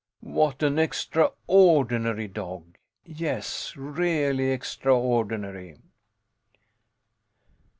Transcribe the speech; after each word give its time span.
What 0.23 0.63
an 0.63 0.79
extraordinary 0.79 2.27
dog! 2.27 2.79
Yes, 3.05 3.77
really 3.77 4.49
extraordinary. 4.49 5.77